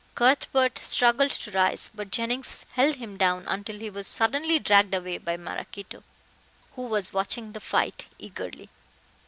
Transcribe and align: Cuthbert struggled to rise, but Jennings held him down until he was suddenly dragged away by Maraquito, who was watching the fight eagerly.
Cuthbert 0.15 0.79
struggled 0.79 1.29
to 1.29 1.51
rise, 1.51 1.91
but 1.93 2.09
Jennings 2.09 2.65
held 2.71 2.95
him 2.95 3.17
down 3.17 3.45
until 3.47 3.77
he 3.77 3.91
was 3.91 4.07
suddenly 4.07 4.57
dragged 4.57 4.95
away 4.95 5.19
by 5.19 5.37
Maraquito, 5.37 6.03
who 6.75 6.87
was 6.87 7.13
watching 7.13 7.51
the 7.51 7.59
fight 7.59 8.07
eagerly. 8.17 8.69